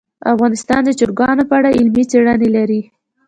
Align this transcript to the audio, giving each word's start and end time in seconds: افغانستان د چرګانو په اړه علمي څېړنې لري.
افغانستان 0.33 0.81
د 0.85 0.89
چرګانو 0.99 1.43
په 1.49 1.53
اړه 1.59 1.75
علمي 1.77 2.03
څېړنې 2.11 2.49
لري. 2.57 2.81